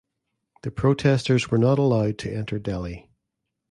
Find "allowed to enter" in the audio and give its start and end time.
1.77-2.57